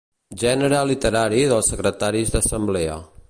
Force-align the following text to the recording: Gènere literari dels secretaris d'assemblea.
Gènere 0.43 0.79
literari 0.91 1.43
dels 1.53 1.71
secretaris 1.75 2.35
d'assemblea. 2.37 2.97